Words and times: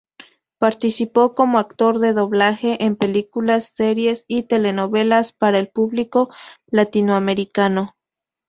Participó 0.57 1.35
como 1.35 1.59
actor 1.59 1.99
de 1.99 2.13
doblaje 2.13 2.83
en 2.85 2.95
películas, 2.95 3.69
series 3.75 4.25
y 4.27 4.41
telenovelas 4.41 5.31
para 5.31 5.59
el 5.59 5.67
público 5.67 6.31
latinoamericano. 6.71 7.93